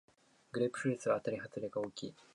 [0.51, 2.15] グレープフルーツはあたりはずれが大きい